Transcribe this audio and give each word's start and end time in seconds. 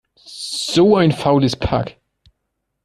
So 0.25 0.95
ein 0.95 1.11
faules 1.11 1.55
Pack! 1.55 1.97